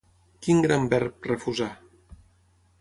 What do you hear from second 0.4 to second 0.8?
Quin